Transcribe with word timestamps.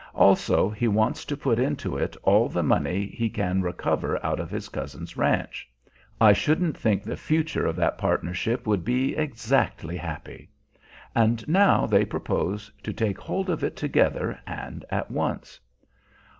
Also 0.15 0.67
he 0.71 0.87
wants 0.87 1.25
to 1.25 1.37
put 1.37 1.59
into 1.59 1.95
it 1.95 2.17
all 2.23 2.49
the 2.49 2.63
money 2.63 3.05
he 3.05 3.29
can 3.29 3.61
recover 3.61 4.19
out 4.25 4.39
of 4.39 4.49
his 4.49 4.67
cousin's 4.67 5.15
ranch. 5.15 5.69
(I 6.19 6.33
shouldn't 6.33 6.75
think 6.75 7.03
the 7.03 7.15
future 7.15 7.67
of 7.67 7.75
that 7.75 7.99
partnership 7.99 8.65
would 8.65 8.83
be 8.83 9.15
exactly 9.15 9.97
happy!) 9.97 10.49
And 11.13 11.47
now 11.47 11.85
they 11.85 12.03
propose 12.03 12.71
to 12.81 12.91
take 12.91 13.19
hold 13.19 13.47
of 13.51 13.63
it 13.63 13.75
together, 13.75 14.39
and 14.47 14.83
at 14.89 15.11
once. 15.11 15.59